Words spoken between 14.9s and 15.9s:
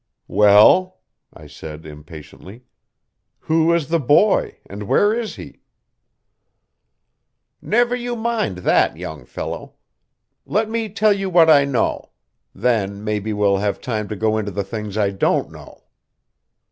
I don't know."